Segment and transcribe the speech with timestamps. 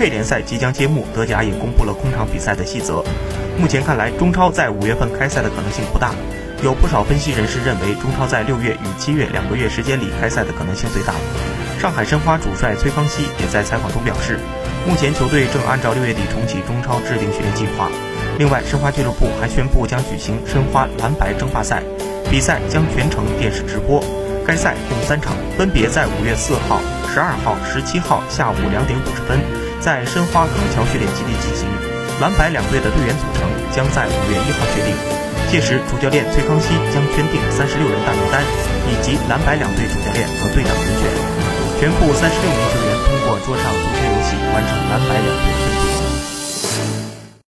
[0.00, 3.04] K 联赛即将揭幕，德甲也公布了空场比赛的细则。
[3.58, 6.14] 目前看来，中超在五月份开赛的可能性不大。
[6.64, 11.12] 有不少分析人士认为，中超在六月与七月两个月时间里开赛的可能性最大。
[11.78, 14.38] 上海申花主帅崔康熙也在采访中表示，
[14.88, 17.90] 目前球队正按照六月底重启中超制定训练计划。
[18.38, 21.82] 另外，申花俱乐部还宣布将举行申花蓝白争霸赛，
[22.30, 24.02] 比赛将全程电视直播。
[24.46, 26.80] 该赛共三场，分别在五月四号、
[27.12, 29.38] 十二号、十七号下午两点五十分，
[29.80, 31.66] 在申花康桥训练基地进行。
[32.20, 34.92] 蓝白两队的队员组成将在五月一号确定，
[35.48, 38.44] 届时主教练崔康熙将圈定三十六人大名单，
[38.86, 41.08] 以及蓝白两队主教练和队长人选。
[41.80, 45.09] 全部三十六名球员通过桌上足球游戏完成蓝白。